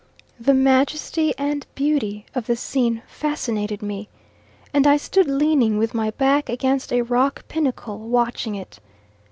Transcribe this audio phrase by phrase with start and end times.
[0.39, 4.09] The majesty and beauty of the scene fascinated me,
[4.73, 8.79] and I stood leaning with my back against a rock pinnacle watching it.